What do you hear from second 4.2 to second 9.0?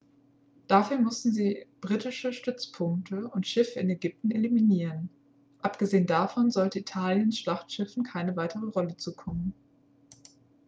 eliminieren abgesehen davon sollte italiens schlachtschiffen keine weitere rolle